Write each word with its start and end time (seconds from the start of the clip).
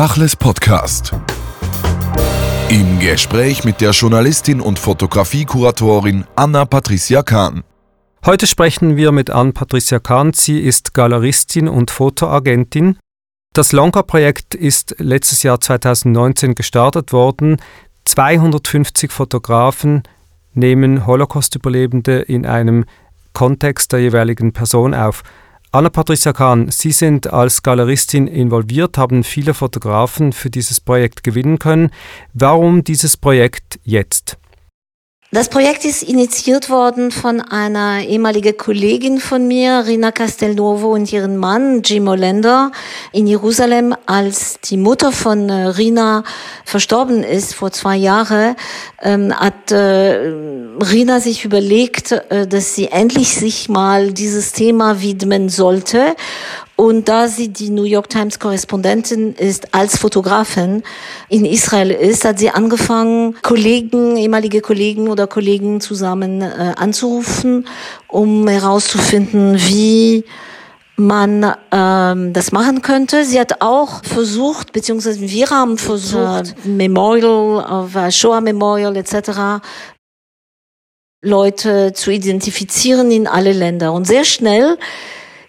Tachles 0.00 0.34
Podcast. 0.34 1.12
Im 2.70 3.00
Gespräch 3.00 3.64
mit 3.64 3.82
der 3.82 3.90
Journalistin 3.90 4.62
und 4.62 4.78
Fotografiekuratorin 4.78 6.24
Anna 6.36 6.64
Patricia 6.64 7.22
Kahn. 7.22 7.64
Heute 8.24 8.46
sprechen 8.46 8.96
wir 8.96 9.12
mit 9.12 9.28
Anna 9.28 9.52
Patricia 9.52 9.98
Kahn. 9.98 10.32
Sie 10.32 10.58
ist 10.58 10.94
Galeristin 10.94 11.68
und 11.68 11.90
Fotoagentin. 11.90 12.96
Das 13.52 13.72
Lonka-Projekt 13.72 14.54
ist 14.54 14.96
letztes 14.96 15.42
Jahr 15.42 15.60
2019 15.60 16.54
gestartet 16.54 17.12
worden. 17.12 17.58
250 18.06 19.12
Fotografen 19.12 20.04
nehmen 20.54 21.06
Holocaust-Überlebende 21.06 22.20
in 22.20 22.46
einem 22.46 22.86
Kontext 23.34 23.92
der 23.92 24.00
jeweiligen 24.00 24.54
Person 24.54 24.94
auf. 24.94 25.22
Anna-Patricia 25.72 26.32
Kahn, 26.32 26.68
Sie 26.72 26.90
sind 26.90 27.32
als 27.32 27.62
Galeristin 27.62 28.26
involviert, 28.26 28.98
haben 28.98 29.22
viele 29.22 29.54
Fotografen 29.54 30.32
für 30.32 30.50
dieses 30.50 30.80
Projekt 30.80 31.22
gewinnen 31.22 31.60
können. 31.60 31.90
Warum 32.34 32.82
dieses 32.82 33.16
Projekt 33.16 33.78
jetzt? 33.84 34.36
Das 35.32 35.48
Projekt 35.48 35.84
ist 35.84 36.02
initiiert 36.02 36.70
worden 36.70 37.12
von 37.12 37.40
einer 37.40 38.02
ehemaligen 38.02 38.56
Kollegin 38.56 39.20
von 39.20 39.46
mir, 39.46 39.84
Rina 39.86 40.10
Castelnuovo, 40.10 40.92
und 40.92 41.12
ihrem 41.12 41.36
Mann, 41.36 41.82
Jim 41.84 42.08
Olender, 42.08 42.72
in 43.12 43.28
Jerusalem, 43.28 43.94
als 44.06 44.58
die 44.58 44.76
Mutter 44.76 45.12
von 45.12 45.48
äh, 45.48 45.66
Rina 45.66 46.24
verstorben 46.64 47.22
ist 47.22 47.54
vor 47.54 47.70
zwei 47.70 47.94
Jahren, 47.94 48.56
ähm, 49.02 49.32
hat 49.32 49.70
äh, 49.70 50.32
Rina 50.80 51.20
sich 51.20 51.44
überlegt, 51.44 52.10
äh, 52.10 52.48
dass 52.48 52.74
sie 52.74 52.88
endlich 52.88 53.36
sich 53.36 53.68
mal 53.68 54.12
dieses 54.12 54.50
Thema 54.50 55.00
widmen 55.00 55.48
sollte 55.48 56.16
und 56.80 57.10
da 57.10 57.28
sie 57.28 57.48
die 57.48 57.68
New 57.68 57.82
York 57.82 58.08
Times 58.08 58.38
Korrespondentin 58.38 59.34
ist, 59.34 59.74
als 59.74 59.98
Fotografin 59.98 60.82
in 61.28 61.44
Israel 61.44 61.90
ist, 61.90 62.24
hat 62.24 62.38
sie 62.38 62.48
angefangen, 62.48 63.36
Kollegen, 63.42 64.16
ehemalige 64.16 64.62
Kollegen 64.62 65.08
oder 65.08 65.26
Kollegen 65.26 65.82
zusammen 65.82 66.40
äh, 66.40 66.72
anzurufen, 66.76 67.68
um 68.08 68.48
herauszufinden, 68.48 69.58
wie 69.58 70.24
man 70.96 71.54
ähm, 71.70 72.32
das 72.32 72.50
machen 72.50 72.80
könnte. 72.80 73.26
Sie 73.26 73.38
hat 73.38 73.60
auch 73.60 74.02
versucht, 74.02 74.72
beziehungsweise 74.72 75.20
wir 75.20 75.50
haben 75.50 75.76
versucht, 75.76 76.54
äh, 76.64 76.68
Memorial, 76.68 77.90
äh, 77.94 78.10
Shoah 78.10 78.40
Memorial 78.40 78.96
etc. 78.96 79.62
Leute 81.22 81.92
zu 81.92 82.10
identifizieren 82.10 83.10
in 83.10 83.26
alle 83.26 83.52
Länder. 83.52 83.92
Und 83.92 84.06
sehr 84.06 84.24
schnell 84.24 84.78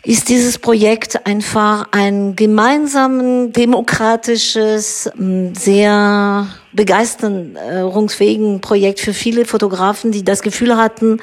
ist 0.03 0.29
dieses 0.29 0.57
Projekt 0.57 1.27
einfach 1.27 1.87
ein 1.91 2.35
gemeinsamen, 2.35 3.53
demokratisches, 3.53 5.09
sehr 5.53 6.47
begeisterungsfähigen 6.73 8.61
Projekt 8.61 8.99
für 8.99 9.13
viele 9.13 9.45
Fotografen, 9.45 10.11
die 10.11 10.23
das 10.23 10.41
Gefühl 10.41 10.75
hatten, 10.75 11.19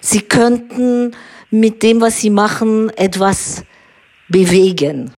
sie 0.00 0.20
könnten 0.20 1.12
mit 1.50 1.82
dem, 1.82 2.00
was 2.00 2.20
sie 2.20 2.30
machen, 2.30 2.90
etwas 2.90 3.64
bewegen. 4.28 5.12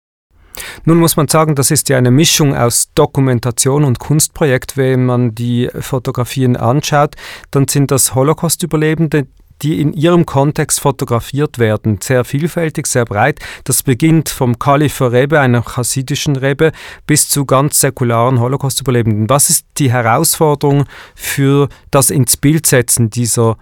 Nun 0.85 0.99
muss 0.99 1.17
man 1.17 1.27
sagen, 1.27 1.55
das 1.55 1.71
ist 1.71 1.89
ja 1.89 1.97
eine 1.97 2.11
Mischung 2.11 2.55
aus 2.55 2.91
Dokumentation 2.95 3.83
und 3.83 3.99
Kunstprojekt. 3.99 4.77
Wenn 4.77 5.05
man 5.05 5.35
die 5.35 5.69
Fotografien 5.79 6.55
anschaut, 6.55 7.15
dann 7.51 7.67
sind 7.67 7.91
das 7.91 8.15
Holocaust-Überlebende, 8.15 9.27
die 9.61 9.79
in 9.79 9.93
ihrem 9.93 10.25
Kontext 10.25 10.79
fotografiert 10.79 11.59
werden. 11.59 11.99
Sehr 12.01 12.23
vielfältig, 12.23 12.87
sehr 12.87 13.05
breit. 13.05 13.39
Das 13.63 13.83
beginnt 13.83 14.29
vom 14.29 14.59
Kalifer 14.59 15.11
Rebbe, 15.11 15.39
einer 15.39 15.63
chassidischen 15.63 16.35
Rebbe, 16.35 16.71
bis 17.05 17.29
zu 17.29 17.45
ganz 17.45 17.79
säkularen 17.79 18.39
Holocaust-Überlebenden. 18.39 19.29
Was 19.29 19.49
ist 19.49 19.65
die 19.77 19.91
Herausforderung 19.91 20.85
für 21.15 21.69
das 21.91 22.09
ins 22.09 22.37
Bild 22.37 22.65
setzen 22.65 23.09
dieser 23.09 23.57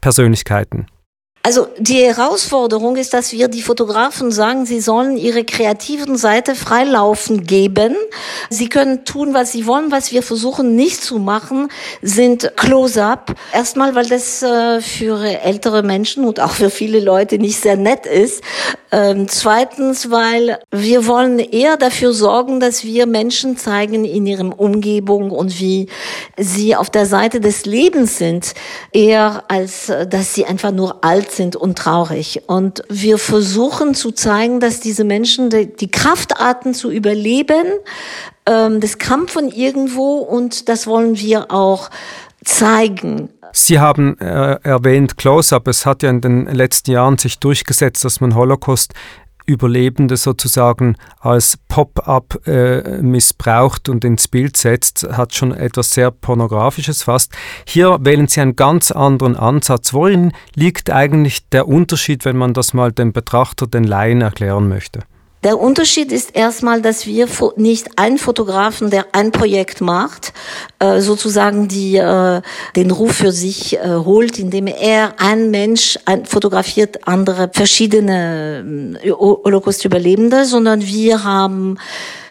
Persönlichkeiten? 0.00 0.86
Also 1.46 1.68
die 1.78 2.02
Herausforderung 2.02 2.96
ist, 2.96 3.14
dass 3.14 3.30
wir 3.30 3.46
die 3.46 3.62
Fotografen 3.62 4.32
sagen, 4.32 4.66
sie 4.66 4.80
sollen 4.80 5.16
ihre 5.16 5.44
kreativen 5.44 6.16
Seite 6.16 6.56
freilaufen 6.56 7.46
geben. 7.46 7.94
Sie 8.50 8.68
können 8.68 9.04
tun, 9.04 9.32
was 9.32 9.52
sie 9.52 9.64
wollen. 9.64 9.92
Was 9.92 10.10
wir 10.10 10.24
versuchen 10.24 10.74
nicht 10.74 11.04
zu 11.04 11.20
machen, 11.20 11.68
sind 12.02 12.50
Close-up. 12.56 13.32
Erstmal, 13.52 13.94
weil 13.94 14.06
das 14.08 14.42
äh, 14.42 14.80
für 14.80 15.22
ältere 15.24 15.84
Menschen 15.84 16.24
und 16.24 16.40
auch 16.40 16.50
für 16.50 16.68
viele 16.68 16.98
Leute 16.98 17.38
nicht 17.38 17.60
sehr 17.60 17.76
nett 17.76 18.06
ist. 18.06 18.42
Ähm, 18.90 19.28
zweitens, 19.28 20.10
weil 20.10 20.58
wir 20.72 21.06
wollen 21.06 21.38
eher 21.38 21.76
dafür 21.76 22.12
sorgen, 22.12 22.58
dass 22.58 22.82
wir 22.82 23.06
Menschen 23.06 23.56
zeigen 23.56 24.04
in 24.04 24.26
ihrem 24.26 24.52
Umgebung 24.52 25.30
und 25.30 25.60
wie 25.60 25.88
sie 26.36 26.74
auf 26.74 26.90
der 26.90 27.06
Seite 27.06 27.40
des 27.40 27.66
Lebens 27.66 28.18
sind, 28.18 28.54
eher 28.92 29.44
als 29.46 29.90
äh, 29.90 30.08
dass 30.08 30.34
sie 30.34 30.44
einfach 30.44 30.72
nur 30.72 31.04
alt 31.04 31.35
sind 31.36 31.56
und 31.56 31.78
traurig. 31.78 32.42
Und 32.46 32.82
wir 32.88 33.18
versuchen 33.18 33.94
zu 33.94 34.10
zeigen, 34.12 34.60
dass 34.60 34.80
diese 34.80 35.04
Menschen 35.04 35.50
die, 35.50 35.90
Kraftarten 35.90 36.74
zu 36.74 36.90
überleben, 36.90 37.66
ähm, 38.46 38.80
das 38.80 38.98
kam 38.98 39.28
von 39.28 39.48
irgendwo 39.48 40.16
und 40.18 40.68
das 40.68 40.86
wollen 40.86 41.18
wir 41.18 41.50
auch 41.50 41.90
zeigen. 42.44 43.30
Sie 43.52 43.78
haben 43.78 44.18
äh, 44.18 44.58
erwähnt 44.62 45.16
Close-up. 45.16 45.66
Es 45.68 45.86
hat 45.86 46.02
ja 46.02 46.10
in 46.10 46.20
den 46.20 46.46
letzten 46.46 46.90
Jahren 46.90 47.16
sich 47.16 47.38
durchgesetzt, 47.38 48.04
dass 48.04 48.20
man 48.20 48.34
Holocaust 48.34 48.92
Überlebende 49.46 50.16
sozusagen 50.16 50.96
als 51.20 51.58
Pop-up 51.68 52.46
äh, 52.46 53.00
missbraucht 53.00 53.88
und 53.88 54.04
ins 54.04 54.28
Bild 54.28 54.56
setzt, 54.56 55.06
hat 55.10 55.34
schon 55.34 55.52
etwas 55.52 55.90
sehr 55.90 56.10
Pornografisches 56.10 57.04
fast. 57.04 57.32
Hier 57.66 57.98
wählen 58.00 58.28
Sie 58.28 58.40
einen 58.40 58.56
ganz 58.56 58.90
anderen 58.90 59.36
Ansatz. 59.36 59.94
Worin 59.94 60.32
liegt 60.54 60.90
eigentlich 60.90 61.48
der 61.48 61.68
Unterschied, 61.68 62.24
wenn 62.24 62.36
man 62.36 62.54
das 62.54 62.74
mal 62.74 62.92
dem 62.92 63.12
Betrachter, 63.12 63.66
den 63.66 63.84
Laien 63.84 64.20
erklären 64.20 64.68
möchte? 64.68 65.00
Der 65.46 65.60
Unterschied 65.60 66.10
ist 66.10 66.34
erstmal, 66.34 66.82
dass 66.82 67.06
wir 67.06 67.28
nicht 67.54 68.00
einen 68.00 68.18
Fotografen, 68.18 68.90
der 68.90 69.06
ein 69.12 69.30
Projekt 69.30 69.80
macht, 69.80 70.32
äh, 70.80 70.98
sozusagen 70.98 71.68
die 71.68 71.98
äh, 71.98 72.42
den 72.74 72.90
Ruf 72.90 73.12
für 73.12 73.30
sich 73.30 73.78
äh, 73.78 73.90
holt, 73.94 74.40
indem 74.40 74.66
er 74.66 75.14
ein 75.18 75.52
Mensch 75.52 76.00
fotografiert 76.24 77.06
andere 77.06 77.48
verschiedene 77.52 78.98
Holocaust-Überlebende, 79.04 80.46
sondern 80.46 80.82
wir 80.82 81.22
haben 81.22 81.78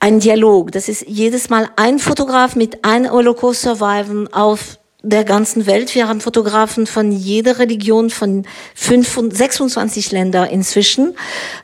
einen 0.01 0.19
Dialog. 0.19 0.73
Das 0.73 0.89
ist 0.89 1.05
jedes 1.07 1.49
Mal 1.49 1.69
ein 1.77 1.99
Fotograf 1.99 2.57
mit 2.57 2.83
einem 2.83 3.13
Holocaust-Survivor 3.13 4.27
auf 4.33 4.77
der 5.05 5.23
ganzen 5.23 5.67
Welt. 5.67 5.93
Wir 5.93 6.07
haben 6.07 6.19
Fotografen 6.19 6.87
von 6.87 7.11
jeder 7.11 7.59
Religion, 7.59 8.09
von 8.09 8.43
26 8.75 10.11
Ländern 10.11 10.49
inzwischen. 10.49 11.15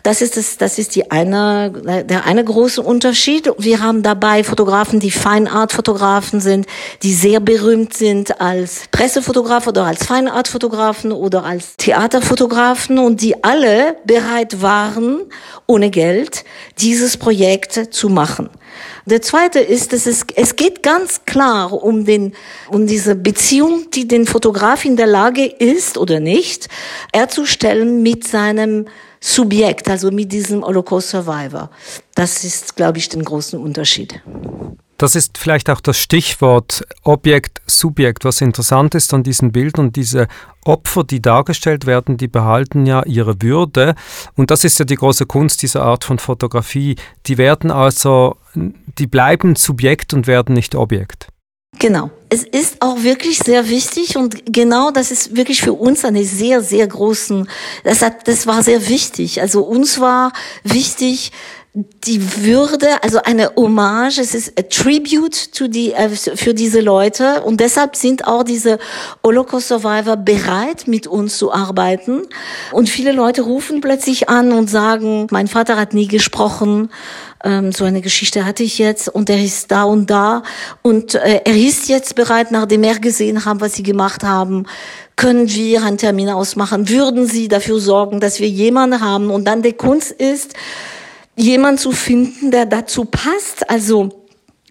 Das 0.04 0.22
ist 0.22 0.38
das, 0.38 0.58
das 0.58 0.78
ist 0.78 0.96
die 0.96 1.10
eine, 1.10 2.04
der 2.08 2.26
eine 2.26 2.44
große 2.44 2.82
Unterschied. 2.82 3.50
Wir 3.58 3.82
haben 3.82 4.04
dabei 4.04 4.44
Fotografen, 4.44 5.00
die 5.00 5.12
Fine 5.12 5.52
Art 5.52 5.72
Fotografen 5.74 6.40
sind, 6.40 6.68
die 7.02 7.14
sehr 7.14 7.40
berühmt 7.40 7.94
sind 7.94 8.40
als 8.40 8.84
Pressefotograf 8.92 9.66
oder 9.68 9.86
als 9.86 10.06
Fine 10.06 10.32
Art 10.34 10.48
Fotografen 10.48 11.12
oder 11.12 11.44
als 11.44 11.78
Theaterfotografen 11.78 13.00
und 13.00 13.22
die 13.22 13.44
alle 13.44 13.98
bereit 14.06 14.62
waren, 14.62 15.22
ohne 15.66 15.90
Geld 15.90 16.46
dieses 16.80 17.18
Projekt 17.18 17.94
zu 17.94 18.10
machen. 18.10 18.50
Der 19.06 19.22
zweite 19.22 19.60
ist, 19.60 19.94
dass 19.94 20.06
es, 20.06 20.26
es 20.36 20.56
geht 20.56 20.84
ganz 20.84 21.26
klar 21.26 21.72
um 21.72 22.06
den, 22.06 22.34
um 22.70 22.88
diese 22.88 23.16
Beziehung, 23.16 23.90
die 23.92 24.08
den 24.08 24.26
Fotograf 24.26 24.86
in 24.86 24.96
der 24.96 25.08
Lage 25.08 25.46
ist 25.46 25.98
oder 25.98 26.20
nicht, 26.20 26.68
herzustellen 27.14 28.04
mit 28.04 28.28
seinem 28.28 28.88
Subjekt, 29.20 29.90
also 29.90 30.12
mit 30.12 30.32
diesem 30.32 30.66
Holocaust 30.66 31.10
Survivor. 31.10 31.70
Das 32.16 32.44
ist, 32.44 32.76
glaube 32.76 32.98
ich, 32.98 33.10
den 33.10 33.24
großen 33.24 33.60
Unterschied. 33.60 34.22
Das 35.02 35.16
ist 35.16 35.40
vielleicht 35.40 35.68
auch 35.72 35.82
das 35.82 35.98
Stichwort 35.98 36.86
Objekt, 37.02 37.60
Subjekt. 37.66 38.24
Was 38.24 38.40
interessant 38.40 38.94
ist 38.94 39.16
an 39.16 39.24
diesen 39.24 39.52
Bildern, 39.52 39.92
diese 39.92 40.28
Opfer, 40.64 41.04
die 41.04 41.20
dargestellt 41.20 41.88
werden, 41.88 42.18
die 42.18 42.28
behalten 42.28 42.86
ja 42.86 43.04
ihre 43.06 43.42
Würde. 43.42 43.96
Und 44.36 44.52
das 44.52 44.64
ist 44.64 44.78
ja 44.78 44.86
die 44.86 44.98
große 44.98 45.26
Kunst 45.26 45.64
dieser 45.64 45.82
Art 45.82 46.04
von 46.04 46.20
Fotografie. 46.20 46.98
Die 47.26 47.40
werden 47.40 47.72
also, 47.72 48.36
die 48.54 49.08
bleiben 49.08 49.56
Subjekt 49.56 50.14
und 50.14 50.28
werden 50.28 50.54
nicht 50.54 50.76
Objekt. 50.76 51.30
Genau. 51.80 52.12
Es 52.30 52.44
ist 52.44 52.84
auch 52.84 53.02
wirklich 53.02 53.40
sehr 53.40 53.70
wichtig 53.70 54.18
und 54.18 54.54
genau 54.54 54.92
das 54.92 55.10
ist 55.10 55.36
wirklich 55.36 55.62
für 55.62 55.74
uns 55.74 56.06
eine 56.06 56.26
sehr, 56.26 56.62
sehr 56.62 56.86
großen, 56.86 57.50
das 57.84 58.04
hat, 58.04 58.28
das 58.28 58.46
war 58.46 58.62
sehr 58.62 58.88
wichtig. 58.88 59.42
Also 59.42 59.64
uns 59.64 60.00
war 60.00 60.32
wichtig, 60.64 61.32
die 61.74 62.44
Würde, 62.44 63.02
also 63.02 63.22
eine 63.24 63.56
Hommage, 63.56 64.18
es 64.20 64.36
ist 64.36 64.60
a 64.60 64.64
tribute 64.64 65.54
to 65.54 65.70
die, 65.70 65.94
äh, 65.94 66.10
für 66.10 66.54
diese 66.54 66.82
Leute. 66.82 67.44
Und 67.44 67.62
deshalb 67.62 67.96
sind 67.96 68.28
auch 68.28 68.44
diese 68.44 68.78
Holocaust 69.24 69.70
Survivor 69.70 70.18
bereit, 70.18 70.88
mit 70.88 71.08
uns 71.08 71.38
zu 71.38 71.54
arbeiten. 71.54 72.24
Und 72.74 72.90
viele 72.90 73.14
Leute 73.14 73.44
rufen 73.44 73.80
plötzlich 73.80 74.28
an 74.28 74.52
und 74.52 74.70
sagen, 74.70 75.28
mein 75.32 75.48
Vater 75.48 75.78
hat 75.78 75.94
nie 75.94 76.08
gesprochen, 76.08 76.90
ähm, 77.44 77.72
so 77.72 77.86
eine 77.86 78.02
Geschichte 78.02 78.46
hatte 78.46 78.64
ich 78.64 78.78
jetzt 78.78 79.08
und 79.08 79.30
er 79.30 79.42
ist 79.42 79.72
da 79.72 79.84
und 79.86 80.10
da. 80.10 80.44
Und 80.82 81.16
äh, 81.16 81.42
er 81.46 81.56
ist 81.56 81.88
jetzt 81.88 82.16
bereit, 82.16 82.52
nachdem 82.52 82.84
er 82.84 83.00
gesehen 83.00 83.46
haben, 83.46 83.62
was 83.62 83.76
sie 83.76 83.84
gemacht 83.84 84.24
haben, 84.24 84.66
können 85.16 85.50
wir 85.50 85.84
einen 85.84 85.98
Termin 85.98 86.30
ausmachen, 86.30 86.90
würden 86.90 87.28
sie 87.28 87.48
dafür 87.48 87.80
sorgen, 87.80 88.20
dass 88.20 88.42
wir 88.42 88.50
jemanden 88.50 89.00
haben? 89.00 89.30
Und 89.30 89.46
dann 89.46 89.62
der 89.62 89.74
Kunst 89.74 90.12
ist, 90.12 90.54
jemand 91.36 91.80
zu 91.80 91.92
finden, 91.92 92.52
der 92.52 92.66
dazu 92.66 93.06
passt, 93.06 93.70
also 93.70 94.18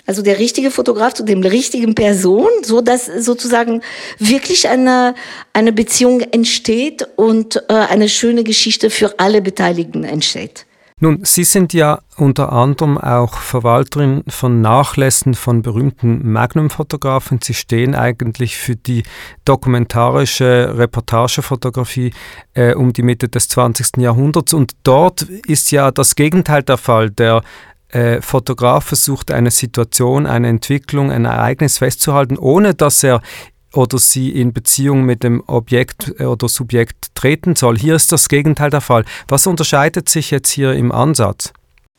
also 0.06 0.22
der 0.22 0.40
richtige 0.40 0.72
Fotograf 0.72 1.14
zu 1.14 1.22
dem 1.22 1.42
richtigen 1.42 1.94
Person, 1.94 2.48
so 2.62 2.80
dass 2.80 3.06
sozusagen 3.06 3.80
wirklich 4.18 4.68
eine 4.68 5.14
eine 5.52 5.72
Beziehung 5.72 6.20
entsteht 6.20 7.06
und 7.14 7.62
äh, 7.68 7.74
eine 7.74 8.08
schöne 8.08 8.42
Geschichte 8.42 8.90
für 8.90 9.20
alle 9.20 9.40
Beteiligten 9.40 10.02
entsteht. 10.02 10.66
Nun, 11.02 11.25
Sie 11.25 11.44
sind 11.44 11.73
ja 11.73 12.00
unter 12.19 12.52
anderem 12.52 12.99
auch 12.99 13.32
Verwalterin 13.32 14.23
von 14.29 14.61
Nachlässen 14.61 15.32
von 15.32 15.62
berühmten 15.62 16.31
Magnum-Fotografen. 16.31 17.41
Sie 17.43 17.55
stehen 17.55 17.94
eigentlich 17.94 18.58
für 18.58 18.76
die 18.76 19.05
dokumentarische 19.47 20.75
Reportagefotografie 20.76 22.12
äh, 22.52 22.75
um 22.75 22.93
die 22.93 23.02
Mitte 23.02 23.31
des 23.31 23.49
20. 23.49 23.97
Jahrhunderts. 23.97 24.52
Und 24.52 24.73
dort 24.82 25.23
ist 25.23 25.70
ja 25.70 25.91
das 25.91 26.17
Gegenteil 26.17 26.62
der 26.64 26.76
Fall. 26.76 27.08
Der 27.11 27.43
äh, 27.88 28.20
Fotograf 28.20 28.85
versucht 28.85 29.31
eine 29.31 29.50
Situation, 29.50 30.26
eine 30.26 30.49
Entwicklung, 30.49 31.11
ein 31.11 31.25
Ereignis 31.25 31.79
festzuhalten, 31.79 32.37
ohne 32.37 32.75
dass 32.75 33.02
er 33.02 33.23
oder 33.72 33.99
sie 33.99 34.31
in 34.31 34.52
Beziehung 34.52 35.05
mit 35.05 35.22
dem 35.22 35.43
Objekt 35.46 36.14
äh, 36.19 36.25
oder 36.25 36.49
Subjekt 36.49 37.14
treten 37.14 37.56
soll. 37.56 37.78
Hier 37.78 37.94
ist 37.94 38.12
das 38.12 38.28
Gegenteil 38.28 38.70
der 38.70 38.81
Fall. 38.81 39.05
Was 39.28 39.46
unterscheidet 39.46 40.08
sich 40.08 40.31
jetzt 40.31 40.50
hier 40.50 40.72
im 40.75 40.93
Ansatz? 40.93 41.52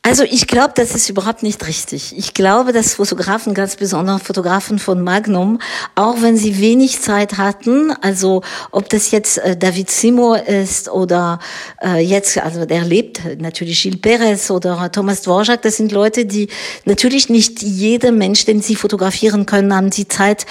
Also 0.04 0.24
ich 0.24 0.48
glaube, 0.48 0.72
das 0.74 0.96
ist 0.96 1.08
überhaupt 1.08 1.44
nicht 1.44 1.64
richtig. 1.68 2.12
Ich 2.18 2.34
glaube, 2.34 2.72
dass 2.72 2.94
Fotografen, 2.94 3.54
ganz 3.54 3.76
besonders 3.76 4.20
Fotografen 4.22 4.80
von 4.80 5.00
Magnum, 5.00 5.60
auch 5.94 6.22
wenn 6.22 6.36
sie 6.36 6.60
wenig 6.60 7.00
Zeit 7.00 7.38
hatten, 7.38 7.92
also 8.00 8.42
ob 8.72 8.88
das 8.88 9.12
jetzt 9.12 9.38
äh, 9.38 9.56
David 9.56 9.92
Seymour 9.92 10.44
ist 10.48 10.88
oder 10.88 11.38
äh, 11.80 12.00
jetzt, 12.00 12.36
also 12.36 12.66
der 12.66 12.84
lebt 12.84 13.40
natürlich 13.40 13.80
Gilles 13.80 14.00
Perez 14.00 14.50
oder 14.50 14.90
Thomas 14.90 15.22
Dvorak, 15.22 15.62
das 15.62 15.76
sind 15.76 15.92
Leute, 15.92 16.26
die 16.26 16.48
natürlich 16.84 17.28
nicht 17.28 17.62
jeder 17.62 18.10
Mensch, 18.10 18.44
den 18.44 18.60
sie 18.60 18.74
fotografieren 18.74 19.46
können, 19.46 19.72
haben 19.72 19.90
die 19.90 20.08
Zeit, 20.08 20.46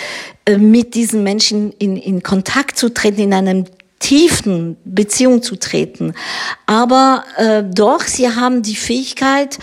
äh, 0.45 0.57
mit 0.57 0.95
diesen 0.95 1.24
Menschen 1.24 1.74
in, 1.74 1.98
in 1.98 2.24
Kontakt 2.24 2.77
zu 2.77 2.94
treten, 2.94 3.19
in 3.19 3.33
einem 3.33 3.65
tiefen 4.01 4.75
Beziehung 4.83 5.42
zu 5.42 5.56
treten. 5.56 6.13
Aber 6.65 7.24
äh, 7.38 7.63
doch, 7.63 8.01
sie 8.01 8.30
haben 8.30 8.62
die 8.63 8.75
Fähigkeit, 8.75 9.59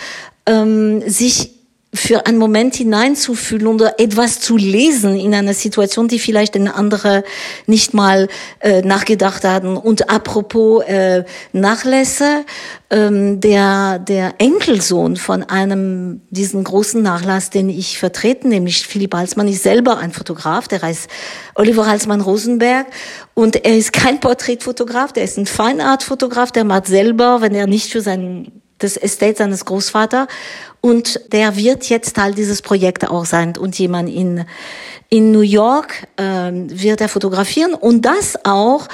ähm, 0.47 1.07
sich 1.07 1.58
für 1.91 2.27
einen 2.27 2.37
Moment 2.37 2.75
hineinzufühlen 2.75 3.65
oder 3.65 3.99
etwas 3.99 4.39
zu 4.39 4.57
lesen 4.57 5.15
in 5.15 5.33
einer 5.33 5.55
Situation, 5.55 6.07
die 6.07 6.19
vielleicht 6.19 6.55
ein 6.55 6.67
andere 6.67 7.23
nicht 7.65 7.95
mal 7.95 8.27
äh, 8.59 8.83
nachgedacht 8.83 9.43
hatten. 9.43 9.75
Und 9.75 10.07
apropos 10.07 10.83
äh, 10.83 11.23
Nachlässe, 11.51 12.45
ähm, 12.91 13.39
der, 13.39 13.97
der 13.97 14.35
Enkelsohn 14.37 15.17
von 15.17 15.41
einem 15.43 16.21
diesen 16.29 16.63
großen 16.63 17.01
Nachlass, 17.01 17.49
den 17.49 17.69
ich 17.69 17.97
vertrete, 17.97 18.47
nämlich 18.47 18.85
Philipp 18.85 19.15
Halsmann, 19.15 19.47
ist 19.47 19.63
selber 19.63 19.97
ein 19.97 20.11
Fotograf, 20.11 20.67
der 20.67 20.83
heißt 20.83 21.09
Oliver 21.55 21.87
Halsmann-Rosenberg 21.87 22.85
und 23.33 23.65
er 23.65 23.75
ist 23.75 23.93
kein 23.93 24.19
Porträtfotograf, 24.19 25.11
der 25.11 25.23
ist 25.23 25.37
ein 25.37 25.47
Feinartfotograf, 25.47 26.51
der 26.51 26.65
macht 26.65 26.85
selber, 26.85 27.41
wenn 27.41 27.55
er 27.55 27.65
nicht 27.65 27.91
für 27.91 28.01
sein 28.01 28.51
das 28.79 28.97
Estate 28.97 29.35
seines 29.35 29.65
Großvaters. 29.65 30.27
Und 30.81 31.19
der 31.31 31.55
wird 31.55 31.89
jetzt 31.89 32.15
Teil 32.15 32.33
dieses 32.33 32.61
Projekts 32.61 33.07
auch 33.07 33.25
sein. 33.25 33.57
Und 33.57 33.77
jemand 33.77 34.09
in, 34.09 34.45
in 35.09 35.31
New 35.31 35.41
York 35.41 36.07
äh, 36.17 36.23
wird 36.23 37.01
er 37.01 37.09
fotografieren. 37.09 37.73
Und 37.73 38.03
das 38.03 38.37
auch 38.45 38.87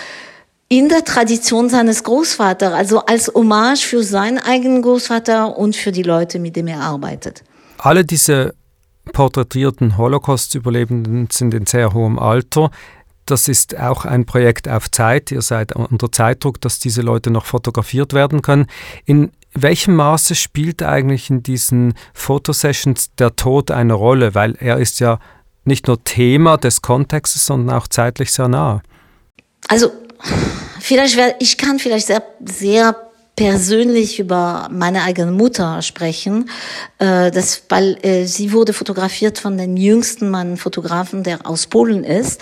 in 0.68 0.90
der 0.90 1.04
Tradition 1.06 1.70
seines 1.70 2.04
Großvaters, 2.04 2.74
also 2.74 3.06
als 3.06 3.32
Hommage 3.34 3.86
für 3.86 4.04
seinen 4.04 4.40
eigenen 4.40 4.82
Großvater 4.82 5.58
und 5.58 5.76
für 5.76 5.92
die 5.92 6.04
Leute, 6.04 6.40
mit 6.40 6.56
denen 6.56 6.70
er 6.70 6.82
arbeitet. 6.82 7.44
Alle 7.78 8.04
diese 8.04 8.56
porträtierten 9.14 9.98
Holocaust-Überlebenden 9.98 11.28
sind 11.32 11.54
in 11.54 11.68
sehr 11.68 11.94
hohem 11.94 12.18
Alter. 12.18 12.72
Das 13.28 13.48
ist 13.48 13.78
auch 13.80 14.06
ein 14.06 14.26
Projekt 14.26 14.68
auf 14.68 14.90
Zeit. 14.90 15.32
Ihr 15.32 15.42
seid 15.42 15.76
unter 15.76 16.12
Zeitdruck, 16.12 16.62
dass 16.62 16.80
diese 16.80 17.02
Leute 17.02 17.30
noch 17.32 17.46
fotografiert 17.46 18.14
werden 18.14 18.42
können. 18.42 18.68
In 19.06 19.32
welchem 19.56 19.96
Maße 19.96 20.36
spielt 20.36 20.84
eigentlich 20.84 21.30
in 21.30 21.42
diesen 21.42 21.94
Fotosessions 22.14 23.16
der 23.16 23.36
Tod 23.36 23.72
eine 23.72 23.94
Rolle? 23.94 24.36
Weil 24.36 24.56
er 24.60 24.78
ist 24.78 25.00
ja 25.00 25.20
nicht 25.64 25.88
nur 25.88 26.04
Thema 26.04 26.58
des 26.58 26.82
Kontextes, 26.82 27.46
sondern 27.46 27.76
auch 27.76 27.88
zeitlich 27.88 28.32
sehr 28.32 28.48
nah. 28.48 28.82
Also, 29.68 29.92
vielleicht, 30.80 31.18
ich 31.40 31.58
kann 31.58 31.80
vielleicht 31.80 32.08
sehr, 32.08 32.24
sehr 32.46 32.96
persönlich 33.36 34.20
über 34.20 34.70
meine 34.72 35.04
eigene 35.04 35.32
Mutter 35.32 35.82
sprechen, 35.82 36.50
äh, 37.00 37.32
das, 37.32 37.64
weil 37.68 37.98
äh, 38.02 38.26
sie 38.26 38.54
wurde 38.54 38.72
fotografiert 38.72 39.40
von 39.40 39.58
dem 39.58 39.76
jüngsten 39.76 40.30
Mann 40.30 40.56
Fotografen, 40.56 41.24
der 41.24 41.46
aus 41.46 41.68
Polen 41.68 42.04
ist. 42.04 42.40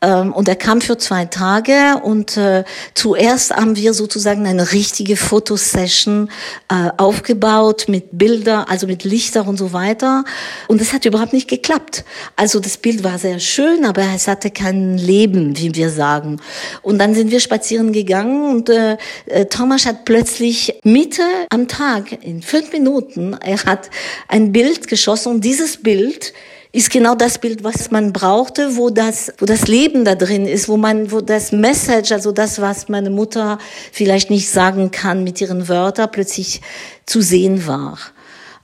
Ähm, 0.00 0.32
und 0.32 0.48
er 0.48 0.56
kam 0.56 0.80
für 0.80 0.96
zwei 0.96 1.24
Tage 1.24 2.00
und 2.02 2.36
äh, 2.36 2.64
zuerst 2.94 3.54
haben 3.54 3.74
wir 3.76 3.94
sozusagen 3.94 4.46
eine 4.46 4.72
richtige 4.72 5.16
Fotosession 5.16 6.30
äh, 6.68 6.90
aufgebaut 6.96 7.86
mit 7.88 8.16
Bilder, 8.16 8.68
also 8.68 8.86
mit 8.86 9.02
Lichter 9.02 9.46
und 9.46 9.56
so 9.56 9.72
weiter. 9.72 10.24
Und 10.68 10.80
es 10.80 10.92
hat 10.92 11.04
überhaupt 11.04 11.32
nicht 11.32 11.48
geklappt. 11.48 12.04
Also 12.36 12.60
das 12.60 12.76
Bild 12.76 13.02
war 13.02 13.18
sehr 13.18 13.40
schön, 13.40 13.84
aber 13.84 14.02
es 14.14 14.28
hatte 14.28 14.50
kein 14.50 14.98
Leben, 14.98 15.58
wie 15.58 15.74
wir 15.74 15.90
sagen. 15.90 16.40
Und 16.82 16.98
dann 16.98 17.14
sind 17.14 17.32
wir 17.32 17.40
spazieren 17.40 17.92
gegangen 17.92 18.50
und 18.50 18.68
äh, 18.68 18.96
äh 19.26 19.46
Thomas 19.46 19.86
hat 19.86 20.04
plötzlich 20.04 20.78
Mitte 20.84 21.22
am 21.50 21.66
Tag, 21.66 22.24
in 22.24 22.42
fünf 22.42 22.72
Minuten, 22.72 23.34
er 23.34 23.64
hat 23.64 23.90
ein 24.28 24.52
Bild 24.52 24.86
geschossen 24.86 25.32
und 25.32 25.44
dieses 25.44 25.78
Bild 25.78 26.32
ist 26.72 26.90
genau 26.90 27.14
das 27.14 27.38
Bild, 27.38 27.64
was 27.64 27.90
man 27.90 28.12
brauchte, 28.12 28.76
wo 28.76 28.90
das, 28.90 29.32
wo 29.38 29.46
das 29.46 29.68
Leben 29.68 30.04
da 30.04 30.14
drin 30.14 30.46
ist, 30.46 30.68
wo 30.68 30.76
man, 30.76 31.10
wo 31.10 31.20
das 31.20 31.52
Message, 31.52 32.12
also 32.12 32.32
das, 32.32 32.60
was 32.60 32.88
meine 32.88 33.10
Mutter 33.10 33.58
vielleicht 33.92 34.30
nicht 34.30 34.50
sagen 34.50 34.90
kann 34.90 35.24
mit 35.24 35.40
ihren 35.40 35.68
Wörtern, 35.68 36.10
plötzlich 36.12 36.60
zu 37.06 37.20
sehen 37.20 37.66
war. 37.66 37.98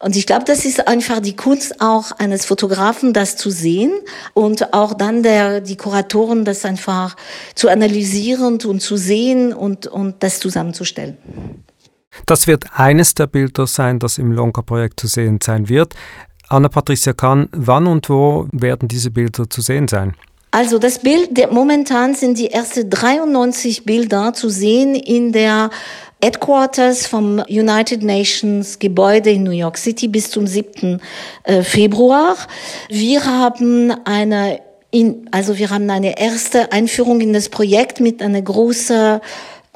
Und 0.00 0.16
ich 0.16 0.26
glaube, 0.26 0.44
das 0.44 0.66
ist 0.66 0.86
einfach 0.86 1.20
die 1.20 1.34
Kunst 1.34 1.80
auch 1.80 2.12
eines 2.18 2.44
Fotografen, 2.44 3.14
das 3.14 3.38
zu 3.38 3.48
sehen 3.48 3.92
und 4.34 4.74
auch 4.74 4.92
dann 4.92 5.22
der, 5.22 5.62
die 5.62 5.76
Kuratoren, 5.76 6.44
das 6.44 6.66
einfach 6.66 7.16
zu 7.54 7.70
analysieren 7.70 8.58
und 8.66 8.80
zu 8.80 8.98
sehen 8.98 9.54
und, 9.54 9.86
und 9.86 10.22
das 10.22 10.40
zusammenzustellen. 10.40 11.16
Das 12.26 12.46
wird 12.46 12.66
eines 12.74 13.14
der 13.14 13.26
Bilder 13.26 13.66
sein, 13.66 13.98
das 13.98 14.18
im 14.18 14.30
Lonka-Projekt 14.30 15.00
zu 15.00 15.06
sehen 15.06 15.38
sein 15.42 15.70
wird. 15.70 15.94
Anna-Patricia 16.48 17.12
Kahn, 17.12 17.48
wann 17.52 17.86
und 17.86 18.08
wo 18.08 18.46
werden 18.52 18.88
diese 18.88 19.10
Bilder 19.10 19.48
zu 19.48 19.60
sehen 19.60 19.88
sein? 19.88 20.14
Also 20.50 20.78
das 20.78 21.00
Bild, 21.00 21.30
momentan 21.50 22.14
sind 22.14 22.38
die 22.38 22.52
ersten 22.52 22.88
93 22.88 23.84
Bilder 23.84 24.34
zu 24.34 24.48
sehen 24.48 24.94
in 24.94 25.32
der 25.32 25.70
Headquarters 26.22 27.06
vom 27.06 27.40
United 27.48 28.02
Nations 28.02 28.78
Gebäude 28.78 29.30
in 29.30 29.42
New 29.42 29.50
York 29.50 29.76
City 29.76 30.08
bis 30.08 30.30
zum 30.30 30.46
7. 30.46 31.00
Äh, 31.42 31.62
Februar. 31.62 32.36
Wir 32.88 33.26
haben 33.26 33.92
eine, 34.04 34.60
in, 34.90 35.28
also 35.32 35.58
wir 35.58 35.70
haben 35.70 35.90
eine 35.90 36.18
erste 36.18 36.72
Einführung 36.72 37.20
in 37.20 37.32
das 37.32 37.48
Projekt 37.48 38.00
mit 38.00 38.22
einer 38.22 38.40
großen 38.40 39.20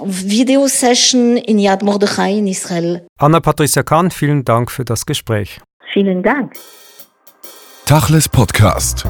Videosession 0.00 1.36
in 1.36 1.58
Yad 1.58 1.82
Mordechai 1.82 2.38
in 2.38 2.46
Israel. 2.46 3.04
Anna-Patricia 3.18 3.82
Kahn, 3.82 4.10
vielen 4.10 4.44
Dank 4.44 4.70
für 4.70 4.84
das 4.84 5.04
Gespräch. 5.06 5.60
Vielen 5.92 6.22
Dank. 6.22 6.52
Tachles 7.86 8.28
Podcast. 8.28 9.06